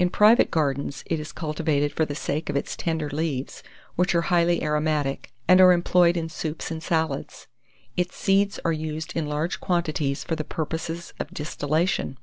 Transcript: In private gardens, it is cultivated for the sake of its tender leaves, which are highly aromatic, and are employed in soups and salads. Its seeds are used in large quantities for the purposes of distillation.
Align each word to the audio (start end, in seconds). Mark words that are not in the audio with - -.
In 0.00 0.10
private 0.10 0.50
gardens, 0.50 1.04
it 1.06 1.20
is 1.20 1.30
cultivated 1.30 1.92
for 1.92 2.04
the 2.04 2.16
sake 2.16 2.50
of 2.50 2.56
its 2.56 2.74
tender 2.76 3.08
leaves, 3.08 3.62
which 3.94 4.16
are 4.16 4.22
highly 4.22 4.64
aromatic, 4.64 5.32
and 5.46 5.60
are 5.60 5.70
employed 5.72 6.16
in 6.16 6.28
soups 6.28 6.72
and 6.72 6.82
salads. 6.82 7.46
Its 7.96 8.16
seeds 8.16 8.58
are 8.64 8.72
used 8.72 9.14
in 9.16 9.28
large 9.28 9.60
quantities 9.60 10.24
for 10.24 10.34
the 10.34 10.42
purposes 10.42 11.14
of 11.20 11.32
distillation. 11.32 12.18